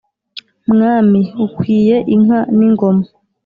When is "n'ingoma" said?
2.57-3.05